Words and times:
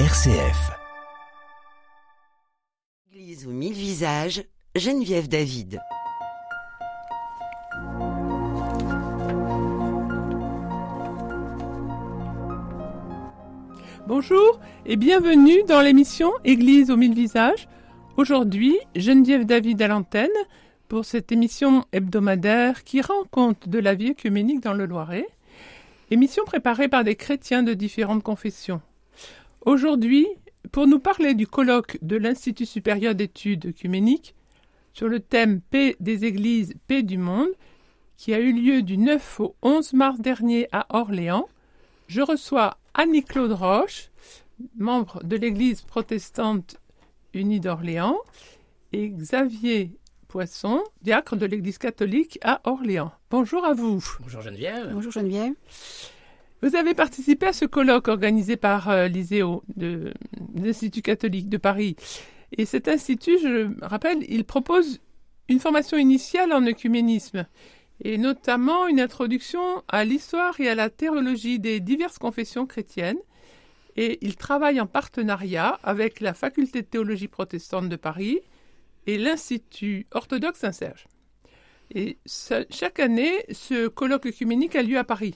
RCF. 0.00 0.72
Église 3.12 3.46
aux 3.46 3.52
mille 3.52 3.74
visages, 3.74 4.42
Geneviève 4.74 5.28
David. 5.28 5.80
Bonjour 14.08 14.58
et 14.84 14.96
bienvenue 14.96 15.62
dans 15.68 15.80
l'émission 15.80 16.32
Église 16.44 16.90
aux 16.90 16.96
mille 16.96 17.14
visages. 17.14 17.68
Aujourd'hui, 18.16 18.76
Geneviève 18.96 19.46
David 19.46 19.80
à 19.80 19.86
l'antenne 19.86 20.26
pour 20.88 21.04
cette 21.04 21.30
émission 21.30 21.84
hebdomadaire 21.92 22.82
qui 22.82 23.00
rend 23.00 23.22
compte 23.30 23.68
de 23.68 23.78
la 23.78 23.94
vie 23.94 24.10
œcuménique 24.10 24.60
dans 24.60 24.74
le 24.74 24.86
Loiret. 24.86 25.28
Émission 26.10 26.42
préparée 26.44 26.88
par 26.88 27.04
des 27.04 27.14
chrétiens 27.14 27.62
de 27.62 27.74
différentes 27.74 28.24
confessions. 28.24 28.82
Aujourd'hui, 29.66 30.26
pour 30.72 30.86
nous 30.86 30.98
parler 30.98 31.32
du 31.32 31.46
colloque 31.46 31.96
de 32.02 32.16
l'Institut 32.16 32.66
supérieur 32.66 33.14
d'études 33.14 33.66
œcuméniques 33.66 34.34
sur 34.92 35.08
le 35.08 35.20
thème 35.20 35.62
Paix 35.62 35.96
des 36.00 36.26
Églises, 36.26 36.74
Paix 36.86 37.02
du 37.02 37.16
monde, 37.16 37.48
qui 38.18 38.34
a 38.34 38.40
eu 38.40 38.52
lieu 38.52 38.82
du 38.82 38.98
9 38.98 39.40
au 39.40 39.56
11 39.62 39.94
mars 39.94 40.20
dernier 40.20 40.68
à 40.70 40.86
Orléans, 40.90 41.48
je 42.08 42.20
reçois 42.20 42.76
Annie-Claude 42.92 43.52
Roche, 43.52 44.10
membre 44.76 45.24
de 45.24 45.36
l'Église 45.36 45.80
protestante 45.80 46.76
unie 47.32 47.60
d'Orléans, 47.60 48.18
et 48.92 49.08
Xavier 49.08 49.98
Poisson, 50.28 50.84
diacre 51.00 51.36
de 51.36 51.46
l'Église 51.46 51.78
catholique 51.78 52.38
à 52.42 52.60
Orléans. 52.64 53.12
Bonjour 53.30 53.64
à 53.64 53.72
vous. 53.72 54.04
Bonjour 54.20 54.42
Geneviève. 54.42 54.90
Bonjour 54.92 55.10
Geneviève. 55.10 55.54
Vous 56.64 56.76
avez 56.76 56.94
participé 56.94 57.48
à 57.48 57.52
ce 57.52 57.66
colloque 57.66 58.08
organisé 58.08 58.56
par 58.56 58.88
euh, 58.88 59.06
l'ISEO, 59.06 59.62
l'Institut 60.54 61.02
catholique 61.02 61.50
de 61.50 61.58
Paris. 61.58 61.94
Et 62.56 62.64
cet 62.64 62.88
institut, 62.88 63.38
je 63.38 63.68
rappelle, 63.84 64.24
il 64.30 64.46
propose 64.46 65.02
une 65.50 65.60
formation 65.60 65.98
initiale 65.98 66.54
en 66.54 66.64
œcuménisme 66.66 67.44
et 68.02 68.16
notamment 68.16 68.86
une 68.86 68.98
introduction 68.98 69.60
à 69.88 70.06
l'histoire 70.06 70.58
et 70.58 70.70
à 70.70 70.74
la 70.74 70.88
théologie 70.88 71.58
des 71.58 71.80
diverses 71.80 72.16
confessions 72.16 72.64
chrétiennes. 72.64 73.20
Et 73.96 74.16
il 74.22 74.36
travaille 74.36 74.80
en 74.80 74.86
partenariat 74.86 75.78
avec 75.82 76.20
la 76.20 76.32
faculté 76.32 76.80
de 76.80 76.86
théologie 76.86 77.28
protestante 77.28 77.90
de 77.90 77.96
Paris 77.96 78.40
et 79.06 79.18
l'Institut 79.18 80.06
orthodoxe 80.12 80.60
Saint-Serge. 80.60 81.08
Et 81.94 82.16
chaque 82.24 83.00
année, 83.00 83.44
ce 83.52 83.86
colloque 83.88 84.24
œcuménique 84.24 84.76
a 84.76 84.82
lieu 84.82 84.96
à 84.96 85.04
Paris. 85.04 85.34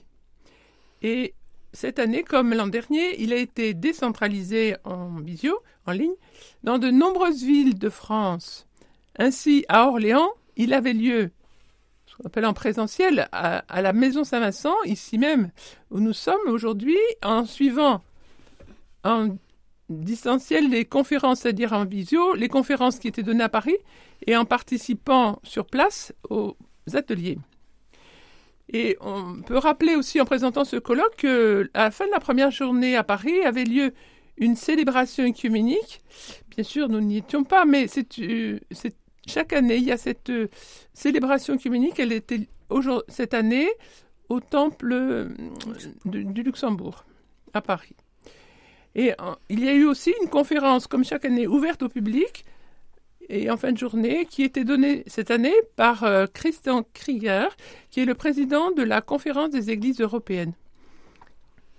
Et 1.02 1.34
cette 1.72 1.98
année, 1.98 2.22
comme 2.22 2.54
l'an 2.54 2.66
dernier, 2.66 3.20
il 3.20 3.32
a 3.32 3.36
été 3.36 3.74
décentralisé 3.74 4.76
en 4.84 5.20
visio, 5.20 5.58
en 5.86 5.92
ligne, 5.92 6.14
dans 6.64 6.78
de 6.78 6.90
nombreuses 6.90 7.42
villes 7.42 7.78
de 7.78 7.88
France. 7.88 8.66
Ainsi, 9.18 9.64
à 9.68 9.86
Orléans, 9.86 10.30
il 10.56 10.72
avait 10.72 10.92
lieu 10.92 11.30
ce 12.06 12.16
qu'on 12.16 12.24
appelle 12.24 12.46
en 12.46 12.54
présentiel, 12.54 13.28
à, 13.32 13.82
la 13.82 13.92
Maison 13.92 14.24
Saint-Vincent, 14.24 14.74
ici 14.84 15.18
même 15.18 15.50
où 15.90 16.00
nous 16.00 16.14
sommes 16.14 16.48
aujourd'hui, 16.48 16.98
en 17.22 17.44
suivant 17.44 18.02
en 19.04 19.36
distanciel 19.88 20.70
les 20.70 20.84
conférences, 20.84 21.40
c'est-à-dire 21.40 21.72
en 21.72 21.84
visio, 21.84 22.34
les 22.34 22.48
conférences 22.48 22.98
qui 22.98 23.08
étaient 23.08 23.22
données 23.22 23.44
à 23.44 23.48
Paris, 23.48 23.76
et 24.26 24.36
en 24.36 24.44
participant 24.44 25.38
sur 25.42 25.66
place 25.66 26.12
aux 26.30 26.56
ateliers. 26.94 27.38
Et 28.72 28.96
on 29.00 29.40
peut 29.40 29.56
rappeler 29.56 29.96
aussi 29.96 30.20
en 30.20 30.24
présentant 30.24 30.64
ce 30.64 30.76
colloque 30.76 31.16
que 31.16 31.70
à 31.74 31.84
la 31.84 31.90
fin 31.90 32.06
de 32.06 32.10
la 32.10 32.20
première 32.20 32.50
journée 32.50 32.96
à 32.96 33.04
Paris 33.04 33.40
avait 33.42 33.64
lieu 33.64 33.92
une 34.36 34.56
célébration 34.56 35.24
œcuménique. 35.24 36.02
Bien 36.50 36.64
sûr, 36.64 36.88
nous 36.88 37.00
n'y 37.00 37.18
étions 37.18 37.44
pas, 37.44 37.64
mais 37.64 37.86
euh, 38.20 38.58
chaque 39.26 39.52
année, 39.52 39.76
il 39.76 39.84
y 39.84 39.92
a 39.92 39.96
cette 39.96 40.30
euh, 40.30 40.48
célébration 40.92 41.54
œcuménique. 41.54 41.98
Elle 41.98 42.12
était 42.12 42.46
cette 43.08 43.34
année 43.34 43.68
au 44.28 44.40
temple 44.40 44.92
euh, 44.92 45.28
du, 46.04 46.24
du 46.24 46.42
Luxembourg, 46.42 47.04
à 47.54 47.62
Paris. 47.62 47.96
Et 48.94 49.12
il 49.48 49.64
y 49.64 49.68
a 49.68 49.74
eu 49.74 49.84
aussi 49.84 50.12
une 50.22 50.28
conférence, 50.28 50.86
comme 50.86 51.04
chaque 51.04 51.24
année, 51.24 51.46
ouverte 51.46 51.82
au 51.82 51.88
public 51.88 52.44
et 53.28 53.50
en 53.50 53.56
fin 53.56 53.72
de 53.72 53.78
journée, 53.78 54.26
qui 54.26 54.42
était 54.42 54.64
donnée 54.64 55.04
cette 55.06 55.30
année 55.30 55.54
par 55.76 56.04
euh, 56.04 56.26
Christian 56.32 56.84
Krieger, 56.94 57.54
qui 57.90 58.00
est 58.00 58.04
le 58.04 58.14
président 58.14 58.70
de 58.70 58.82
la 58.82 59.00
conférence 59.00 59.50
des 59.50 59.70
églises 59.70 60.00
européennes. 60.00 60.54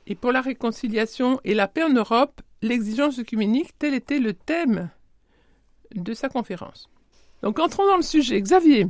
Et 0.06 0.16
pour 0.16 0.32
la 0.32 0.42
réconciliation 0.42 1.40
et 1.44 1.54
la 1.54 1.68
paix 1.68 1.84
en 1.84 1.94
Europe, 1.94 2.42
l'exigence 2.62 3.20
œcuménique, 3.20 3.78
tel 3.78 3.94
était 3.94 4.20
le 4.20 4.34
thème 4.34 4.90
de 5.96 6.14
sa 6.14 6.30
conférence. 6.30 6.90
Donc 7.42 7.60
entrons 7.60 7.86
dans 7.88 7.98
le 7.98 8.04
sujet. 8.04 8.42
Xavier, 8.42 8.88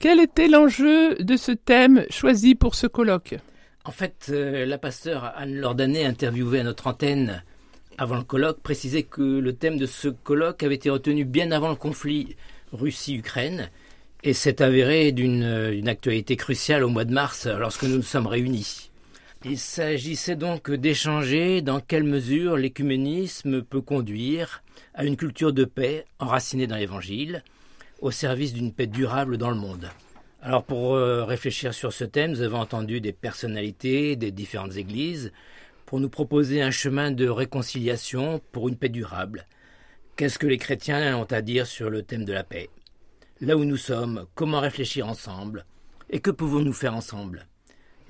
quel 0.00 0.20
était 0.20 0.48
l'enjeu 0.48 1.16
de 1.16 1.36
ce 1.36 1.52
thème 1.52 2.04
choisi 2.08 2.54
pour 2.54 2.74
ce 2.74 2.86
colloque? 2.86 3.36
En 3.84 3.90
fait, 3.90 4.26
euh, 4.30 4.66
la 4.66 4.78
pasteur 4.78 5.32
Anne 5.36 5.56
Lordanet, 5.56 6.04
interviewée 6.04 6.60
à 6.60 6.64
notre 6.64 6.86
antenne 6.88 7.42
avant 7.98 8.16
le 8.16 8.22
colloque, 8.22 8.60
précisait 8.60 9.02
que 9.02 9.22
le 9.22 9.52
thème 9.52 9.76
de 9.76 9.86
ce 9.86 10.08
colloque 10.08 10.62
avait 10.62 10.76
été 10.76 10.88
retenu 10.88 11.24
bien 11.24 11.50
avant 11.50 11.68
le 11.68 11.74
conflit 11.74 12.36
Russie-Ukraine 12.72 13.70
et 14.22 14.32
s'est 14.32 14.62
avéré 14.62 15.12
d'une 15.12 15.42
euh, 15.42 15.82
actualité 15.86 16.36
cruciale 16.36 16.84
au 16.84 16.88
mois 16.88 17.04
de 17.04 17.12
mars 17.12 17.46
euh, 17.46 17.58
lorsque 17.58 17.82
nous 17.82 17.96
nous 17.96 18.02
sommes 18.02 18.26
réunis. 18.26 18.90
Il 19.44 19.58
s'agissait 19.58 20.36
donc 20.36 20.70
d'échanger 20.70 21.60
dans 21.60 21.80
quelle 21.80 22.04
mesure 22.04 22.56
l'écuménisme 22.56 23.62
peut 23.62 23.80
conduire 23.80 24.62
à 24.94 25.04
une 25.04 25.16
culture 25.16 25.52
de 25.52 25.64
paix 25.64 26.04
enracinée 26.18 26.66
dans 26.66 26.76
l'Évangile, 26.76 27.42
au 28.00 28.10
service 28.10 28.52
d'une 28.52 28.72
paix 28.72 28.86
durable 28.86 29.38
dans 29.38 29.50
le 29.50 29.56
monde. 29.56 29.88
Alors 30.40 30.62
pour 30.62 30.94
euh, 30.94 31.24
réfléchir 31.24 31.74
sur 31.74 31.92
ce 31.92 32.04
thème, 32.04 32.30
nous 32.30 32.42
avons 32.42 32.60
entendu 32.60 33.00
des 33.00 33.12
personnalités 33.12 34.14
des 34.14 34.30
différentes 34.30 34.76
églises 34.76 35.32
pour 35.88 36.00
nous 36.00 36.10
proposer 36.10 36.60
un 36.60 36.70
chemin 36.70 37.10
de 37.10 37.26
réconciliation 37.26 38.42
pour 38.52 38.68
une 38.68 38.76
paix 38.76 38.90
durable. 38.90 39.46
Qu'est-ce 40.16 40.38
que 40.38 40.46
les 40.46 40.58
chrétiens 40.58 41.16
ont 41.16 41.24
à 41.24 41.40
dire 41.40 41.66
sur 41.66 41.88
le 41.88 42.02
thème 42.02 42.26
de 42.26 42.32
la 42.34 42.44
paix? 42.44 42.68
Là 43.40 43.56
où 43.56 43.64
nous 43.64 43.78
sommes, 43.78 44.26
comment 44.34 44.60
réfléchir 44.60 45.08
ensemble? 45.08 45.64
Et 46.10 46.20
que 46.20 46.30
pouvons-nous 46.30 46.74
faire 46.74 46.94
ensemble? 46.94 47.46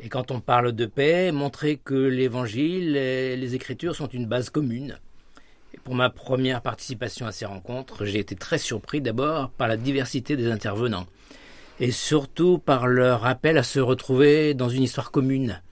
Et 0.01 0.09
quand 0.09 0.33
on 0.33 0.41
parle 0.41 0.73
de 0.73 0.87
paix, 0.87 1.31
montrer 1.31 1.77
que 1.77 1.95
l'Évangile 1.95 2.97
et 2.97 3.37
les 3.37 3.55
Écritures 3.55 3.95
sont 3.95 4.09
une 4.09 4.27
base 4.27 4.51
commune. 4.51 4.99
Et 5.73 5.79
pour 5.79 5.95
ma 5.95 6.11
première 6.11 6.63
participation 6.63 7.27
à 7.27 7.33
ces 7.33 7.47
rencontres, 7.47 8.07
j'ai 8.07 8.19
été 8.19 8.35
très 8.35 8.59
surpris 8.59 9.01
d'abord 9.01 9.51
par 9.51 9.69
la 9.69 9.77
diversité 9.77 10.37
des 10.37 10.51
intervenants. 10.51 11.07
Et 11.79 11.93
surtout 11.93 12.59
par 12.59 12.89
leur 12.89 13.25
appel 13.25 13.57
à 13.57 13.63
se 13.63 13.79
retrouver 13.79 14.55
dans 14.55 14.69
une 14.69 14.83
histoire 14.83 15.13
commune, 15.13 15.63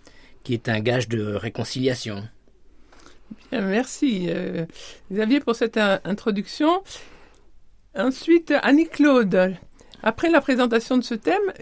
qui 0.47 0.55
est 0.55 0.69
un 0.69 0.79
gage 0.79 1.09
de 1.09 1.35
réconciliation. 1.35 2.23
Bien, 3.51 3.63
Merci 3.63 4.27
euh, 4.29 4.65
Xavier 5.13 5.41
pour 5.41 5.57
cette 5.57 5.77
euh, 5.77 5.99
introduction. 6.05 6.85
Ensuite, 7.97 8.55
Annie-Claude, 8.63 9.57
après 10.05 10.31
la 10.31 10.41
présentation 10.41 10.99
de 10.99 11.03
ce 11.03 11.15
thème, 11.15 11.53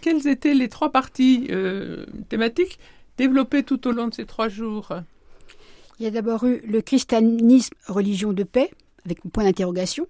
quelles 0.00 0.28
étaient 0.28 0.54
les 0.54 0.68
trois 0.68 0.92
parties 0.92 1.48
euh, 1.50 2.06
thématiques 2.28 2.78
développées 3.16 3.64
tout 3.64 3.88
au 3.88 3.90
long 3.90 4.06
de 4.06 4.14
ces 4.14 4.24
trois 4.24 4.48
jours? 4.48 4.92
Il 5.98 6.04
y 6.04 6.06
a 6.06 6.12
d'abord 6.12 6.44
eu 6.44 6.60
le 6.64 6.80
christianisme, 6.80 7.74
religion 7.88 8.32
de 8.32 8.44
paix, 8.44 8.70
avec 9.04 9.18
un 9.26 9.30
point 9.30 9.42
d'interrogation. 9.42 10.06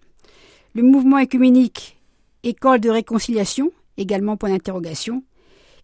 Le 0.74 0.82
mouvement 0.82 1.16
écuménique, 1.16 1.96
école 2.42 2.80
de 2.80 2.90
réconciliation, 2.90 3.72
également 3.96 4.36
point 4.36 4.50
d'interrogation. 4.50 5.22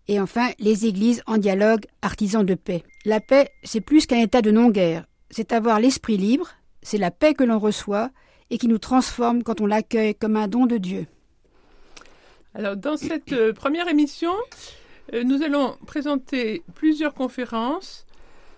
Et 0.09 0.21
enfin, 0.21 0.51
les 0.59 0.87
églises 0.87 1.23
en 1.27 1.39
dialogue, 1.39 1.87
artisans 2.03 2.45
de 2.45 2.55
paix. 2.55 2.83
La 3.05 3.21
paix, 3.21 3.49
c'est 3.63 3.81
plus 3.81 4.07
qu'un 4.07 4.21
état 4.21 4.43
de 4.43 4.51
non-guerre. 4.51 5.07
C'est 5.31 5.53
avoir 5.53 5.81
l'esprit 5.81 6.17
libre, 6.17 6.51
c'est 6.83 6.99
la 6.99 7.11
paix 7.11 7.35
que 7.35 7.45
l'on 7.45 7.59
reçoit 7.59 8.11
et 8.51 8.59
qui 8.59 8.69
nous 8.69 8.79
transforme 8.79 9.43
quand 9.43 9.61
on 9.61 9.67
l'accueille 9.67 10.15
comme 10.15 10.37
un 10.37 10.49
don 10.49 10.67
de 10.67 10.77
Dieu. 10.77 11.07
Alors, 12.55 12.77
dans 12.77 12.97
cette 12.97 13.33
euh, 13.33 13.53
première 13.53 13.89
émission, 13.89 14.33
euh, 15.13 15.25
nous 15.25 15.43
allons 15.43 15.77
présenter 15.87 16.63
plusieurs 16.75 17.15
conférences. 17.15 18.07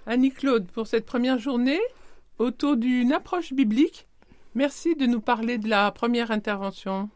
Annie-Claude, 0.07 0.67
pour 0.67 0.87
cette 0.87 1.07
première 1.07 1.39
journée, 1.39 1.81
autour 2.39 2.77
d'une 2.77 3.13
approche 3.13 3.53
biblique. 3.53 4.07
Merci 4.55 4.97
de 4.97 5.07
nous 5.07 5.21
parler 5.21 5.59
de 5.59 5.69
la 5.69 5.91
première 5.93 6.31
intervention. 6.31 7.09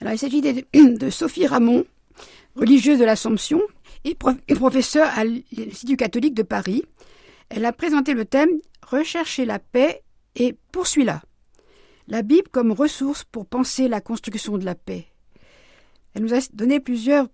Alors, 0.00 0.14
il 0.14 0.18
s'agit 0.18 0.40
de, 0.40 0.64
de 0.96 1.10
Sophie 1.10 1.46
Ramon, 1.46 1.84
religieuse 2.56 2.98
de 2.98 3.04
l'Assomption 3.04 3.60
et, 4.04 4.14
prof- 4.14 4.36
et 4.48 4.54
professeure 4.54 5.08
à 5.14 5.24
l'Institut 5.24 5.96
catholique 5.96 6.34
de 6.34 6.42
Paris. 6.42 6.84
Elle 7.48 7.64
a 7.64 7.72
présenté 7.72 8.14
le 8.14 8.24
thème 8.24 8.50
Rechercher 8.86 9.44
la 9.46 9.58
paix 9.58 10.02
et 10.34 10.54
poursuis-la. 10.72 11.22
La 12.08 12.22
Bible 12.22 12.48
comme 12.50 12.72
ressource 12.72 13.24
pour 13.24 13.46
penser 13.46 13.88
la 13.88 14.00
construction 14.00 14.58
de 14.58 14.64
la 14.64 14.74
paix. 14.74 15.06
Elle 16.14 16.22
nous 16.22 16.34
a 16.34 16.40
donné 16.52 16.78
plusieurs 16.80 17.28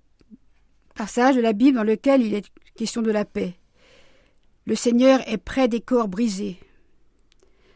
passages 0.95 1.35
de 1.37 1.41
la 1.41 1.53
Bible 1.53 1.77
dans 1.77 1.83
lesquels 1.83 2.23
il 2.23 2.35
est 2.35 2.47
question 2.77 3.03
de 3.03 3.11
la 3.11 3.25
paix. 3.25 3.55
Le 4.67 4.75
Seigneur 4.77 5.21
est 5.27 5.39
près 5.39 5.67
des 5.67 5.81
corps 5.81 6.07
brisés. 6.07 6.59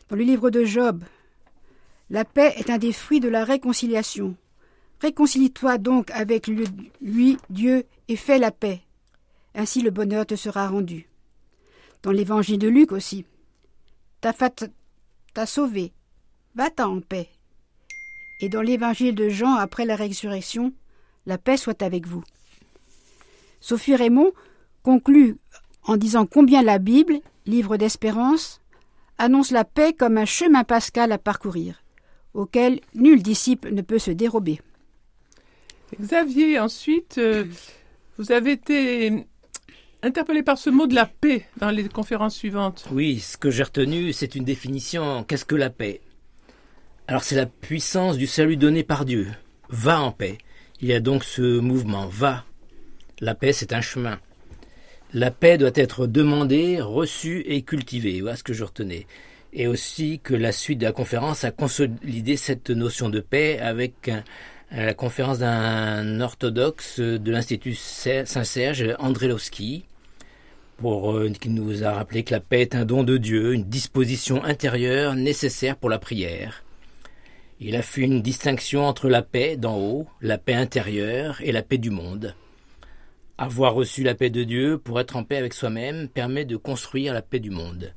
Dans 0.08 0.16
le 0.16 0.22
livre 0.22 0.50
de 0.50 0.64
Job, 0.64 1.02
la 2.10 2.24
paix 2.24 2.52
est 2.56 2.70
un 2.70 2.78
des 2.78 2.92
fruits 2.92 3.20
de 3.20 3.28
la 3.28 3.44
réconciliation. 3.44 4.36
Réconcilie-toi 5.02 5.78
donc 5.78 6.12
avec 6.12 6.46
lui, 6.46 7.36
Dieu, 7.50 7.84
et 8.06 8.14
fais 8.14 8.38
la 8.38 8.52
paix. 8.52 8.82
Ainsi 9.52 9.82
le 9.82 9.90
bonheur 9.90 10.24
te 10.24 10.36
sera 10.36 10.68
rendu. 10.68 11.08
Dans 12.04 12.12
l'évangile 12.12 12.60
de 12.60 12.68
Luc 12.68 12.92
aussi. 12.92 13.24
Ta 14.20 14.32
fête 14.32 14.70
t'a 15.34 15.44
sauvé. 15.44 15.92
Va-t'en 16.54 16.98
en 16.98 17.00
paix. 17.00 17.28
Et 18.40 18.48
dans 18.48 18.62
l'évangile 18.62 19.16
de 19.16 19.28
Jean 19.28 19.56
après 19.56 19.86
la 19.86 19.96
résurrection, 19.96 20.72
la 21.26 21.36
paix 21.36 21.56
soit 21.56 21.82
avec 21.82 22.06
vous. 22.06 22.22
Sophie 23.58 23.96
Raymond 23.96 24.30
conclut 24.84 25.36
en 25.82 25.96
disant 25.96 26.26
combien 26.26 26.62
la 26.62 26.78
Bible, 26.78 27.18
livre 27.44 27.76
d'espérance, 27.76 28.60
annonce 29.18 29.50
la 29.50 29.64
paix 29.64 29.94
comme 29.94 30.16
un 30.16 30.26
chemin 30.26 30.62
pascal 30.62 31.10
à 31.10 31.18
parcourir, 31.18 31.82
auquel 32.34 32.80
nul 32.94 33.20
disciple 33.20 33.74
ne 33.74 33.82
peut 33.82 33.98
se 33.98 34.12
dérober. 34.12 34.60
Xavier, 36.00 36.58
ensuite, 36.58 37.18
euh, 37.18 37.44
vous 38.18 38.32
avez 38.32 38.52
été 38.52 39.26
interpellé 40.02 40.42
par 40.42 40.58
ce 40.58 40.70
mot 40.70 40.86
de 40.86 40.94
la 40.94 41.06
paix 41.06 41.46
dans 41.56 41.70
les 41.70 41.88
conférences 41.88 42.36
suivantes. 42.36 42.86
Oui, 42.90 43.20
ce 43.20 43.36
que 43.36 43.50
j'ai 43.50 43.62
retenu, 43.62 44.12
c'est 44.12 44.34
une 44.34 44.44
définition. 44.44 45.24
Qu'est-ce 45.24 45.44
que 45.44 45.54
la 45.54 45.70
paix? 45.70 46.00
Alors 47.06 47.24
c'est 47.24 47.36
la 47.36 47.46
puissance 47.46 48.16
du 48.16 48.26
salut 48.26 48.56
donné 48.56 48.82
par 48.84 49.04
Dieu. 49.04 49.28
Va 49.68 50.00
en 50.00 50.12
paix. 50.12 50.38
Il 50.80 50.88
y 50.88 50.92
a 50.92 51.00
donc 51.00 51.24
ce 51.24 51.60
mouvement, 51.60 52.06
va. 52.06 52.44
La 53.20 53.34
paix, 53.34 53.52
c'est 53.52 53.72
un 53.72 53.80
chemin. 53.80 54.18
La 55.14 55.30
paix 55.30 55.58
doit 55.58 55.70
être 55.74 56.06
demandée, 56.06 56.80
reçue 56.80 57.42
et 57.46 57.62
cultivée. 57.62 58.20
Voilà 58.20 58.36
ce 58.36 58.42
que 58.42 58.54
je 58.54 58.64
retenais. 58.64 59.06
Et 59.52 59.66
aussi 59.66 60.20
que 60.22 60.34
la 60.34 60.50
suite 60.52 60.78
de 60.78 60.86
la 60.86 60.92
conférence 60.92 61.44
a 61.44 61.50
consolidé 61.50 62.36
cette 62.36 62.70
notion 62.70 63.10
de 63.10 63.20
paix 63.20 63.60
avec 63.60 64.10
la 64.74 64.94
conférence 64.94 65.38
d'un 65.38 66.20
orthodoxe 66.20 66.98
de 66.98 67.30
l'Institut 67.30 67.74
Saint-Serge, 67.74 68.94
André 68.98 69.28
Lowski, 69.28 69.84
pour, 70.78 71.12
euh, 71.12 71.30
qui 71.30 71.50
nous 71.50 71.84
a 71.84 71.92
rappelé 71.92 72.22
que 72.24 72.32
la 72.32 72.40
paix 72.40 72.62
est 72.62 72.74
un 72.74 72.84
don 72.84 73.04
de 73.04 73.18
Dieu, 73.18 73.52
une 73.52 73.64
disposition 73.64 74.42
intérieure 74.44 75.14
nécessaire 75.14 75.76
pour 75.76 75.90
la 75.90 75.98
prière. 75.98 76.64
Il 77.60 77.76
a 77.76 77.82
fait 77.82 78.00
une 78.00 78.22
distinction 78.22 78.84
entre 78.84 79.08
la 79.08 79.22
paix 79.22 79.56
d'en 79.56 79.76
haut, 79.78 80.06
la 80.20 80.38
paix 80.38 80.54
intérieure 80.54 81.40
et 81.42 81.52
la 81.52 81.62
paix 81.62 81.78
du 81.78 81.90
monde. 81.90 82.34
Avoir 83.38 83.74
reçu 83.74 84.02
la 84.02 84.14
paix 84.14 84.30
de 84.30 84.42
Dieu 84.42 84.78
pour 84.78 84.98
être 85.00 85.16
en 85.16 85.22
paix 85.22 85.36
avec 85.36 85.52
soi-même 85.52 86.08
permet 86.08 86.44
de 86.44 86.56
construire 86.56 87.14
la 87.14 87.22
paix 87.22 87.40
du 87.40 87.50
monde. 87.50 87.92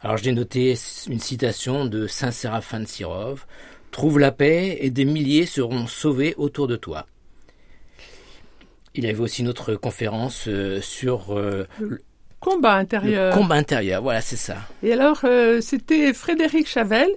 Alors 0.00 0.16
j'ai 0.16 0.32
noté 0.32 0.74
une 1.08 1.20
citation 1.20 1.84
de 1.84 2.06
Saint 2.06 2.30
Séraphin 2.30 2.80
de 2.80 2.86
Sirov 2.86 3.44
Trouve 3.92 4.18
la 4.18 4.32
paix 4.32 4.78
et 4.80 4.90
des 4.90 5.04
milliers 5.04 5.44
seront 5.44 5.86
sauvés 5.86 6.34
autour 6.38 6.66
de 6.66 6.76
toi. 6.76 7.06
Il 8.94 9.04
y 9.04 9.08
avait 9.08 9.20
aussi 9.20 9.42
une 9.42 9.48
autre 9.48 9.74
conférence 9.74 10.48
euh, 10.48 10.80
sur 10.80 11.36
euh, 11.36 11.66
le 11.78 12.00
combat 12.40 12.74
intérieur. 12.74 13.34
Le 13.34 13.40
combat 13.40 13.56
intérieur, 13.56 14.02
voilà, 14.02 14.22
c'est 14.22 14.36
ça. 14.36 14.56
Et 14.82 14.94
alors, 14.94 15.20
euh, 15.24 15.60
c'était 15.60 16.14
Frédéric 16.14 16.66
Chavel, 16.66 17.08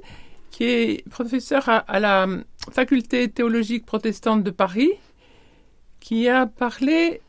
qui 0.52 0.66
est 0.66 1.10
professeur 1.10 1.68
à, 1.70 1.78
à, 1.78 2.00
la 2.02 2.28
faculté 2.72 3.30
théologique 3.30 3.86
protestante 3.86 4.44
de 4.44 4.52
Paris, 4.52 4.92
qui 6.02 6.28
a 6.28 6.46
parlé 6.46 7.22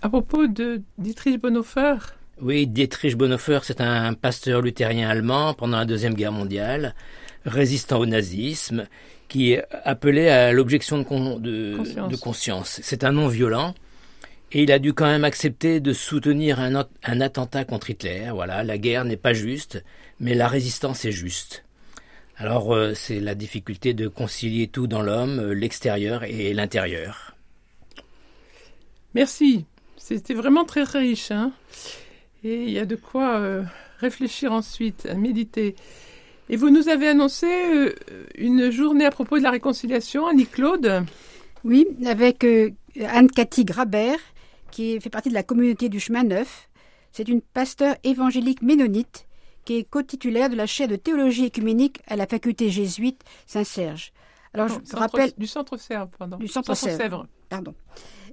à 0.00 0.08
propos 0.08 0.46
de 0.46 0.80
Dietrich 0.96 1.38
Bonhoeffer. 1.38 1.96
Oui, 2.40 2.66
Dietrich 2.66 3.16
Bonhoeffer, 3.16 3.60
c'est 3.64 3.82
un 3.82 4.14
pasteur 4.14 4.62
luthérien 4.62 5.10
allemand 5.10 5.52
pendant 5.52 5.78
la 5.78 5.84
Deuxième 5.84 6.14
Guerre 6.14 6.32
mondiale 6.32 6.94
résistant 7.44 7.98
au 7.98 8.06
nazisme, 8.06 8.86
qui 9.28 9.56
appelait 9.84 10.30
à 10.30 10.52
l'objection 10.52 10.98
de, 10.98 12.08
de, 12.08 12.16
conscience. 12.16 12.80
C'est 12.82 13.04
un 13.04 13.12
non 13.12 13.28
violent. 13.28 13.74
Et 14.54 14.64
il 14.64 14.72
a 14.72 14.78
dû 14.78 14.92
quand 14.92 15.06
même 15.06 15.24
accepter 15.24 15.80
de 15.80 15.94
soutenir 15.94 16.60
un, 16.60 16.84
un 17.02 17.20
attentat 17.22 17.64
contre 17.64 17.88
Hitler. 17.88 18.30
Voilà, 18.34 18.62
la 18.62 18.76
guerre 18.76 19.06
n'est 19.06 19.16
pas 19.16 19.32
juste, 19.32 19.82
mais 20.20 20.34
la 20.34 20.48
résistance 20.48 21.06
est 21.06 21.12
juste. 21.12 21.64
Alors 22.36 22.74
euh, 22.74 22.92
c'est 22.94 23.20
la 23.20 23.34
difficulté 23.34 23.94
de 23.94 24.08
concilier 24.08 24.66
tout 24.66 24.86
dans 24.86 25.00
l'homme, 25.00 25.38
euh, 25.38 25.54
l'extérieur 25.54 26.24
et 26.24 26.52
l'intérieur. 26.52 27.34
Merci. 29.14 29.64
C'était 29.96 30.34
vraiment 30.34 30.64
très 30.64 30.82
riche. 30.82 31.30
Hein 31.30 31.52
et 32.44 32.64
il 32.64 32.70
y 32.70 32.78
a 32.78 32.86
de 32.86 32.96
quoi 32.96 33.38
euh, 33.38 33.62
réfléchir 33.98 34.52
ensuite, 34.52 35.06
à 35.06 35.14
méditer. 35.14 35.76
Et 36.52 36.56
vous 36.56 36.68
nous 36.68 36.90
avez 36.90 37.08
annoncé 37.08 37.46
euh, 37.46 37.94
une 38.34 38.70
journée 38.70 39.06
à 39.06 39.10
propos 39.10 39.38
de 39.38 39.42
la 39.42 39.50
réconciliation, 39.50 40.26
Annie-Claude 40.26 41.06
Oui, 41.64 41.86
avec 42.04 42.44
euh, 42.44 42.72
Anne-Cathy 43.02 43.64
Grabert, 43.64 44.18
qui 44.70 45.00
fait 45.00 45.08
partie 45.08 45.30
de 45.30 45.34
la 45.34 45.44
communauté 45.44 45.88
du 45.88 45.98
Chemin 45.98 46.24
Neuf. 46.24 46.68
C'est 47.10 47.26
une 47.26 47.40
pasteur 47.40 47.96
évangélique 48.04 48.60
ménonite 48.60 49.26
qui 49.64 49.78
est 49.78 49.84
co-titulaire 49.84 50.50
de 50.50 50.54
la 50.54 50.66
chaire 50.66 50.88
de 50.88 50.96
théologie 50.96 51.46
écuménique 51.46 52.00
à 52.06 52.16
la 52.16 52.26
faculté 52.26 52.68
jésuite 52.68 53.22
Saint-Serge. 53.46 54.12
Alors, 54.52 54.68
je 54.68 54.74
centre, 54.74 54.98
rappelle. 54.98 55.32
Du 55.38 55.46
centre 55.46 55.78
Sèvres, 55.78 56.10
pardon. 56.18 56.36
Du 56.36 56.48
centre, 56.48 56.74
Sèvres. 56.74 57.26
Pardon. 57.48 57.74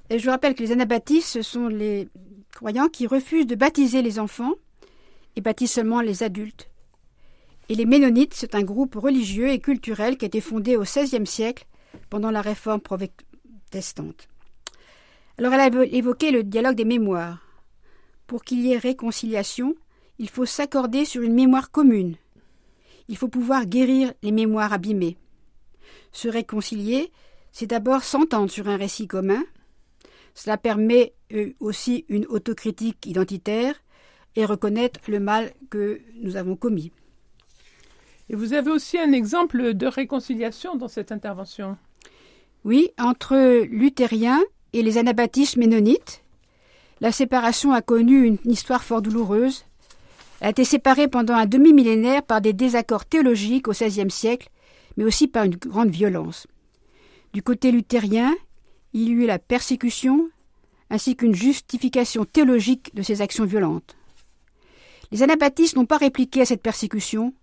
Et 0.10 0.20
je 0.20 0.30
rappelle 0.30 0.56
que 0.56 0.64
les 0.64 0.74
anabaptistes, 0.74 1.30
ce 1.30 1.42
sont 1.42 1.70
les 1.70 2.10
croyants 2.54 2.90
qui 2.90 3.08
refusent 3.08 3.48
de 3.48 3.56
baptiser 3.56 4.02
les 4.02 4.20
enfants 4.20 4.56
et 5.38 5.42
baptisent 5.42 5.72
seulement 5.72 6.02
les 6.02 6.22
adultes. 6.22 6.70
Et 7.72 7.76
les 7.76 7.86
Ménonites, 7.86 8.34
c'est 8.34 8.56
un 8.56 8.64
groupe 8.64 8.96
religieux 8.96 9.50
et 9.50 9.60
culturel 9.60 10.18
qui 10.18 10.26
a 10.26 10.28
été 10.28 10.42
fondé 10.42 10.76
au 10.76 10.82
XVIe 10.82 11.28
siècle 11.28 11.68
pendant 12.10 12.32
la 12.32 12.42
réforme 12.42 12.82
protestante. 12.82 14.28
Alors 15.38 15.54
elle 15.54 15.62
a 15.78 15.86
évoqué 15.86 16.32
le 16.32 16.44
dialogue 16.44 16.76
des 16.76 16.84
mémoires. 16.84 17.46
Pour 18.26 18.44
qu'il 18.44 18.62
y 18.62 18.74
ait 18.74 18.78
réconciliation, 18.78 19.76
il 20.18 20.30
faut 20.30 20.46
s'accorder 20.46 21.06
sur 21.06 21.22
une 21.22 21.36
mémoire 21.36 21.70
commune. 21.70 22.16
Il 23.08 23.18
faut 23.18 23.28
pouvoir 23.28 23.68
guérir 23.68 24.14
les 24.24 24.32
mémoires 24.32 24.74
abîmées. 24.74 25.18
Se 26.12 26.28
réconcilier, 26.28 27.12
c'est 27.52 27.68
d'abord 27.68 28.04
s'entendre 28.04 28.50
sur 28.50 28.68
un 28.68 28.78
récit 28.78 29.08
commun. 29.08 29.44
Cela 30.34 30.58
permet 30.58 31.14
aussi 31.60 32.06
une 32.10 32.26
autocritique 32.26 33.06
identitaire 33.06 33.76
et 34.36 34.46
reconnaître 34.46 35.00
le 35.08 35.20
mal 35.20 35.54
que 35.70 36.02
nous 36.16 36.36
avons 36.36 36.56
commis. 36.56 36.92
Et 38.30 38.36
vous 38.36 38.54
avez 38.54 38.70
aussi 38.70 38.98
un 38.98 39.12
exemple 39.12 39.74
de 39.74 39.88
réconciliation 39.88 40.76
dans 40.76 40.88
cette 40.88 41.12
intervention. 41.12 41.78
Oui, 42.64 42.92
entre 43.00 43.64
luthériens 43.66 44.42
et 44.74 44.84
les 44.84 44.98
anabaptistes 44.98 45.58
ménonites. 45.58 46.22
La 47.02 47.12
séparation 47.12 47.72
a 47.72 47.82
connu 47.82 48.26
une 48.26 48.38
histoire 48.46 48.84
fort 48.84 49.02
douloureuse. 49.02 49.66
Elle 50.42 50.48
a 50.48 50.52
été 50.52 50.64
séparée 50.64 51.08
pendant 51.08 51.34
un 51.34 51.46
demi-millénaire 51.46 52.24
par 52.24 52.42
des 52.42 52.54
désaccords 52.54 53.06
théologiques 53.06 53.68
au 53.68 53.72
XVIe 53.72 54.12
siècle, 54.12 54.50
mais 54.98 55.06
aussi 55.06 55.28
par 55.28 55.46
une 55.46 55.56
grande 55.56 55.90
violence. 55.90 56.46
Du 57.34 57.42
côté 57.42 57.72
luthérien, 57.72 58.36
il 58.94 59.08
y 59.08 59.12
eut 59.12 59.26
la 59.26 59.40
persécution, 59.40 60.30
ainsi 60.90 61.16
qu'une 61.16 61.36
justification 61.36 62.26
théologique 62.26 62.94
de 62.94 63.02
ces 63.02 63.22
actions 63.22 63.46
violentes. 63.46 63.96
Les 65.12 65.24
anabaptistes 65.24 65.76
n'ont 65.76 65.86
pas 65.86 65.98
répliqué 65.98 66.42
à 66.42 66.46
cette 66.46 66.62
persécution, 66.62 67.34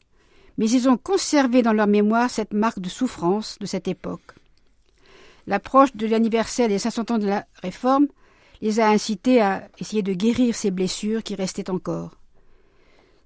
mais 0.58 0.70
ils 0.70 0.88
ont 0.88 0.96
conservé 0.96 1.62
dans 1.62 1.72
leur 1.72 1.86
mémoire 1.86 2.30
cette 2.30 2.52
marque 2.52 2.80
de 2.80 2.88
souffrance 2.88 3.58
de 3.60 3.66
cette 3.66 3.88
époque. 3.88 4.34
L'approche 5.46 5.94
de 5.94 6.06
l'anniversaire 6.06 6.68
des 6.68 6.78
500 6.78 7.02
ans 7.10 7.18
de 7.18 7.26
la 7.26 7.46
Réforme 7.62 8.06
les 8.62 8.80
a 8.80 8.88
incités 8.88 9.40
à 9.40 9.68
essayer 9.78 10.02
de 10.02 10.14
guérir 10.14 10.54
ces 10.54 10.70
blessures 10.70 11.22
qui 11.22 11.34
restaient 11.34 11.70
encore. 11.70 12.12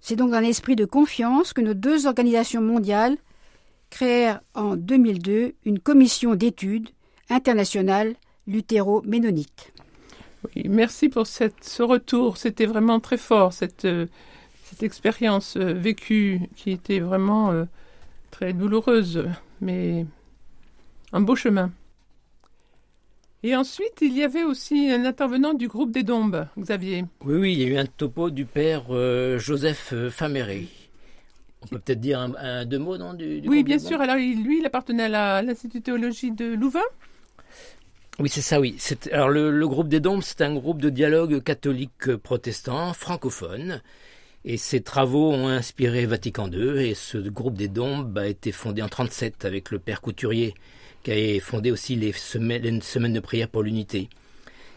C'est 0.00 0.16
donc 0.16 0.30
dans 0.30 0.36
un 0.36 0.42
esprit 0.42 0.76
de 0.76 0.84
confiance 0.84 1.52
que 1.52 1.60
nos 1.60 1.74
deux 1.74 2.06
organisations 2.06 2.62
mondiales 2.62 3.16
créèrent 3.90 4.40
en 4.54 4.76
2002 4.76 5.54
une 5.64 5.78
commission 5.78 6.34
d'études 6.34 6.88
internationale 7.28 8.14
luthéro-ménonite. 8.46 9.72
Merci 10.64 11.08
pour 11.08 11.26
ce 11.26 11.82
retour. 11.82 12.36
C'était 12.36 12.66
vraiment 12.66 12.98
très 12.98 13.18
fort, 13.18 13.52
cette, 13.52 13.84
euh, 13.84 14.06
cette 14.70 14.82
expérience 14.84 15.56
euh, 15.56 15.72
vécue 15.72 16.40
qui 16.54 16.70
était 16.70 17.00
vraiment 17.00 17.50
euh, 17.50 17.64
très 18.30 18.52
douloureuse, 18.52 19.24
mais 19.60 20.06
un 21.12 21.20
beau 21.20 21.34
chemin. 21.34 21.72
Et 23.42 23.56
ensuite, 23.56 23.98
il 24.00 24.16
y 24.16 24.22
avait 24.22 24.44
aussi 24.44 24.90
un 24.90 25.04
intervenant 25.04 25.54
du 25.54 25.66
groupe 25.66 25.90
des 25.90 26.04
Dombes, 26.04 26.46
Xavier. 26.58 27.04
Oui, 27.24 27.36
oui, 27.36 27.52
il 27.54 27.60
y 27.60 27.64
a 27.64 27.66
eu 27.66 27.76
un 27.78 27.86
topo 27.86 28.30
du 28.30 28.44
père 28.44 28.84
euh, 28.90 29.38
Joseph 29.38 29.94
Faméré. 30.10 30.68
On 31.62 31.66
peut 31.66 31.78
peut-être 31.78 32.00
dire 32.00 32.20
un, 32.20 32.64
deux 32.64 32.78
mots, 32.78 32.96
non 32.96 33.14
du, 33.14 33.42
Oui, 33.46 33.64
bien 33.64 33.78
sûr. 33.78 34.00
Alors, 34.00 34.16
lui, 34.16 34.60
il 34.60 34.66
appartenait 34.66 35.12
à 35.14 35.42
l'Institut 35.42 35.82
théologie 35.82 36.30
de 36.30 36.54
Louvain. 36.54 36.80
Oui, 38.18 38.28
c'est 38.28 38.40
ça, 38.40 38.60
oui. 38.60 38.78
Alors, 39.12 39.30
le, 39.30 39.50
le, 39.50 39.68
groupe 39.68 39.88
des 39.88 40.00
Dombes, 40.00 40.22
c'est 40.22 40.42
un 40.42 40.54
groupe 40.54 40.80
de 40.80 40.90
dialogue 40.90 41.42
catholique 41.42 42.16
protestant 42.16 42.92
francophone 42.94 43.82
Et 44.44 44.56
ces 44.56 44.80
travaux 44.80 45.32
ont 45.32 45.48
inspiré 45.48 46.06
Vatican 46.06 46.50
II 46.50 46.78
et 46.78 46.94
ce 46.94 47.18
groupe 47.18 47.58
des 47.58 47.68
Dombes 47.68 48.16
a 48.16 48.26
été 48.26 48.52
fondé 48.52 48.80
en 48.80 48.88
37 48.88 49.44
avec 49.44 49.70
le 49.70 49.78
père 49.78 50.00
Couturier 50.00 50.54
qui 51.02 51.12
a 51.12 51.40
fondé 51.40 51.70
aussi 51.70 51.96
les 51.96 52.12
semaines, 52.12 52.78
de 52.78 53.20
prière 53.20 53.48
pour 53.48 53.62
l'unité. 53.62 54.08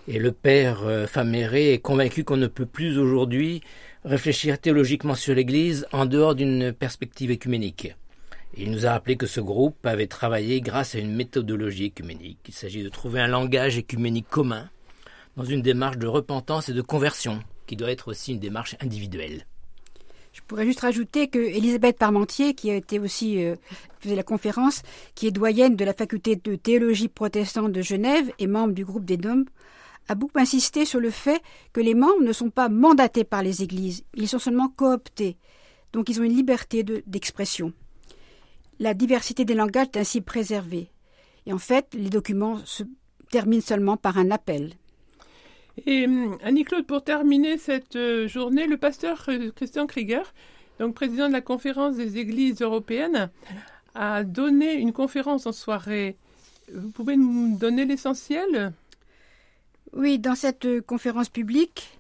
Et 0.08 0.20
le 0.20 0.34
père 0.34 0.84
euh, 0.84 1.08
Faméré 1.08 1.74
est 1.74 1.80
convaincu 1.80 2.26
qu'on 2.26 2.38
ne 2.38 2.48
peut 2.48 2.66
plus 2.66 2.98
aujourd'hui 2.98 3.62
réfléchir 4.04 4.60
théologiquement 4.60 5.16
sur 5.16 5.34
l'Église 5.34 5.88
en 5.94 6.06
dehors 6.06 6.36
d'une 6.36 6.74
perspective 6.74 7.32
écuménique. 7.32 7.96
Il 8.58 8.70
nous 8.70 8.86
a 8.86 8.92
rappelé 8.92 9.16
que 9.16 9.26
ce 9.26 9.40
groupe 9.40 9.86
avait 9.86 10.08
travaillé 10.08 10.60
grâce 10.60 10.96
à 10.96 11.00
une 11.00 11.16
méthodologie 11.16 11.86
écuménique. 11.86 12.40
Il 12.48 12.54
s'agit 12.54 12.84
de 12.84 12.90
trouver 12.90 13.22
un 13.22 13.28
langage 13.28 13.78
écuménique 13.78 14.28
commun 14.30 14.70
dans 15.38 15.46
une 15.46 15.62
démarche 15.62 15.98
de 15.98 16.08
repentance 16.08 16.70
et 16.70 16.74
de 16.74 16.82
conversion, 16.82 17.40
qui 17.66 17.76
doit 17.76 17.92
être 17.92 18.10
aussi 18.10 18.34
une 18.34 18.40
démarche 18.40 18.76
individuelle. 18.82 19.46
Je 20.34 20.42
pourrais 20.42 20.66
juste 20.66 20.80
rajouter 20.80 21.28
que 21.28 21.38
Elisabeth 21.38 21.98
Parmentier, 21.98 22.56
qui 22.56 22.72
a 22.72 22.76
été 22.76 23.00
aussi 23.00 23.44
euh, 23.46 23.56
faisait 24.00 24.16
la 24.16 24.24
conférence, 24.24 24.82
qui 25.14 25.28
est 25.28 25.32
doyenne 25.32 25.76
de 25.76 25.86
la 25.86 25.94
faculté 25.94 26.36
de 26.36 26.56
théologie 26.56 27.08
protestante 27.08 27.72
de 27.72 27.82
Genève 27.84 28.32
et 28.40 28.48
membre 28.48 28.74
du 28.74 28.84
groupe 28.84 29.06
des 29.06 29.18
Dômes, 29.18 29.46
a 30.08 30.16
beaucoup 30.16 30.40
insisté 30.40 30.86
sur 30.86 31.00
le 31.00 31.12
fait 31.12 31.42
que 31.72 31.82
les 31.82 31.94
membres 31.94 32.24
ne 32.24 32.34
sont 32.34 32.50
pas 32.50 32.68
mandatés 32.68 33.24
par 33.24 33.44
les 33.44 33.62
églises, 33.62 34.04
ils 34.16 34.28
sont 34.28 34.40
seulement 34.40 34.70
cooptés, 34.70 35.38
donc 35.94 36.10
ils 36.10 36.20
ont 36.20 36.24
une 36.24 36.36
liberté 36.36 36.84
d'expression. 36.84 37.72
la 38.80 38.96
diversité 38.96 39.46
des 39.46 39.54
langages 39.54 39.88
est 39.94 40.00
ainsi 40.00 40.20
préservée. 40.20 40.90
Et 41.46 41.54
en 41.54 41.60
fait, 41.60 41.94
les 41.94 42.10
documents 42.10 42.60
se 42.66 42.84
terminent 43.30 43.62
seulement 43.62 43.98
par 43.98 44.18
un 44.18 44.32
appel. 44.32 44.74
Et 45.86 46.06
hum, 46.06 46.38
Annie-Claude, 46.44 46.86
pour 46.86 47.04
terminer 47.04 47.58
cette 47.58 47.96
euh, 47.96 48.28
journée, 48.28 48.68
le 48.68 48.78
pasteur 48.78 49.28
Christian 49.56 49.88
Krieger, 49.88 50.34
donc 50.80 50.96
président 50.96 51.28
de 51.28 51.34
la 51.34 51.42
conférence 51.42 51.96
des 51.96 52.18
églises 52.18 52.62
européennes, 52.62 53.30
a 53.96 54.24
donné 54.24 54.74
une 54.74 54.94
conférence 54.94 55.46
en 55.46 55.52
soirée. 55.52 56.16
Vous 56.74 56.90
pouvez 56.90 57.18
nous 57.18 57.58
donner 57.58 57.86
l'essentiel? 57.86 58.74
Oui, 59.94 60.18
dans 60.18 60.36
cette 60.36 60.82
conférence 60.82 61.30
publique 61.30 62.00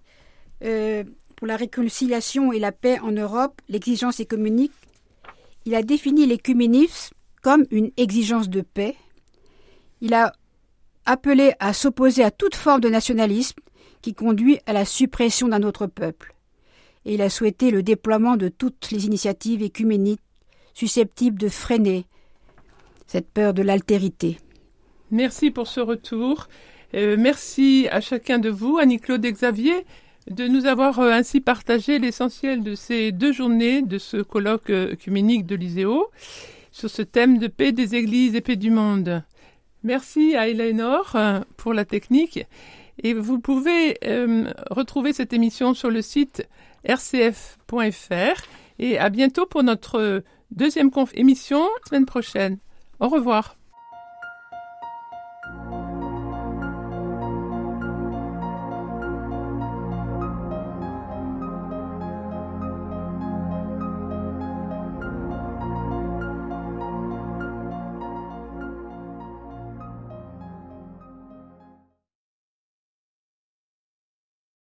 euh, 0.64 1.04
pour 1.36 1.48
la 1.48 1.58
réconciliation 1.58 2.52
et 2.52 2.60
la 2.60 2.72
paix 2.72 3.00
en 3.00 3.12
Europe, 3.12 3.62
l'exigence 3.70 4.20
écuménique, 4.20 4.72
il 5.66 5.76
a 5.76 5.84
défini 5.84 6.26
l'écuménisme 6.26 7.14
comme 7.42 7.66
une 7.72 7.92
exigence 7.98 8.50
de 8.50 8.62
paix. 8.62 8.96
Il 10.02 10.14
a 10.14 10.34
appelé 11.06 11.54
à 11.60 11.74
s'opposer 11.74 12.24
à 12.24 12.32
toute 12.32 12.56
forme 12.56 12.82
de 12.82 12.90
nationalisme 12.90 13.60
qui 14.04 14.14
conduit 14.14 14.60
à 14.68 14.74
la 14.74 14.86
suppression 14.86 15.48
d'un 15.48 15.64
autre 15.64 15.88
peuple. 15.88 16.36
Et 17.06 17.16
il 17.16 17.22
a 17.24 17.30
souhaité 17.30 17.72
le 17.72 17.82
déploiement 17.82 18.38
de 18.38 18.50
toutes 18.50 18.92
les 18.92 19.08
initiatives 19.08 19.64
écuméniques 19.64 20.22
susceptibles 20.76 21.40
de 21.40 21.50
freiner 21.50 22.06
cette 23.08 23.30
peur 23.30 23.54
de 23.54 23.64
l'altérité. 23.64 24.38
Merci 25.10 25.52
pour 25.52 25.68
ce 25.68 25.80
retour. 25.80 26.48
Euh, 26.94 27.16
merci 27.18 27.88
à 27.92 28.02
chacun 28.02 28.40
de 28.40 28.50
vous, 28.50 28.78
Annie-Claude 28.78 29.26
et 29.26 29.32
Xavier, 29.32 29.86
de 30.30 30.48
nous 30.48 30.66
avoir 30.66 31.00
euh, 31.00 31.12
ainsi 31.12 31.42
partagé 31.42 32.00
l'essentiel 32.00 32.64
de 32.64 32.76
ces 32.76 33.12
deux 33.12 33.32
journées 33.32 33.82
de 33.82 33.98
ce 33.98 34.18
colloque 34.18 34.70
œcuménique 34.70 35.46
de 35.46 35.56
l'ISEO 35.56 36.10
sur 36.72 36.90
ce 36.90 37.02
thème 37.02 37.38
de 37.38 37.48
paix 37.48 37.72
des 37.72 37.96
églises 37.96 38.36
et 38.36 38.42
paix 38.42 38.56
du 38.56 38.72
monde. 38.72 39.24
Merci 39.84 40.36
à 40.36 40.48
Eleanor 40.48 41.12
euh, 41.16 41.40
pour 41.58 41.74
la 41.74 41.86
technique 41.86 42.46
et 43.02 43.14
vous 43.14 43.40
pouvez 43.40 43.98
euh, 44.06 44.52
retrouver 44.70 45.14
cette 45.14 45.34
émission 45.34 45.74
sur 45.74 45.90
le 45.90 46.02
site 46.02 46.48
rcf.fr 46.88 48.44
et 48.80 48.98
à 48.98 49.10
bientôt 49.10 49.46
pour 49.46 49.64
notre 49.64 50.24
deuxième 50.52 50.92
émission 51.14 51.68
semaine 51.88 52.06
prochaine. 52.06 52.58
Au 53.00 53.10
revoir. 53.10 53.58